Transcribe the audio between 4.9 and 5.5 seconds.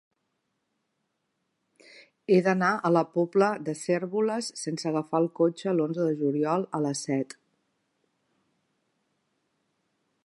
agafar el